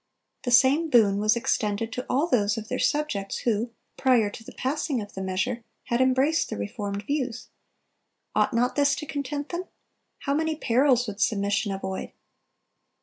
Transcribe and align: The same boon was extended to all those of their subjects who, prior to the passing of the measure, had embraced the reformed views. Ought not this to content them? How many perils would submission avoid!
The 0.45 0.49
same 0.51 0.89
boon 0.89 1.19
was 1.19 1.35
extended 1.35 1.93
to 1.93 2.07
all 2.09 2.25
those 2.25 2.57
of 2.57 2.69
their 2.69 2.79
subjects 2.79 3.41
who, 3.41 3.69
prior 3.97 4.31
to 4.31 4.43
the 4.43 4.51
passing 4.51 4.99
of 4.99 5.13
the 5.13 5.21
measure, 5.21 5.61
had 5.83 6.01
embraced 6.01 6.49
the 6.49 6.57
reformed 6.57 7.03
views. 7.03 7.49
Ought 8.33 8.51
not 8.51 8.75
this 8.75 8.95
to 8.95 9.05
content 9.05 9.49
them? 9.49 9.65
How 10.21 10.33
many 10.33 10.55
perils 10.55 11.05
would 11.07 11.21
submission 11.21 11.71
avoid! 11.71 12.13